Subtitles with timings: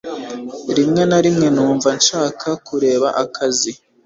[0.77, 3.71] Rimwe na rimwe numva nshaka kureka akazi.